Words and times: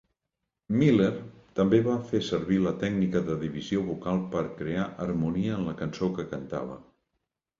Miller 0.77 1.09
també 1.59 1.79
va 1.87 1.97
fer 2.11 2.21
servir 2.27 2.57
la 2.63 2.71
tècnica 2.83 3.21
de 3.29 3.35
divisió 3.43 3.83
vocal 3.89 4.23
per 4.31 4.43
crear 4.61 4.87
harmonia 5.05 5.59
en 5.59 5.67
la 5.69 5.75
cançó 5.83 6.09
que 6.17 6.29
cantava. 6.35 6.79